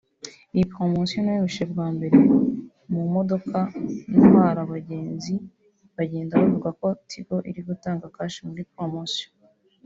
[0.53, 2.17] “Iyi promosiyo nayunvishe bwa mbere
[2.89, 3.57] muri modoka
[4.15, 5.33] ntwara abagenzi
[5.97, 9.27] bagenda babivuga ko Tigo iri gutanga cash muri promosiyo